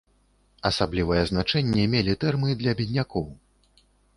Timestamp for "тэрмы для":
2.25-2.77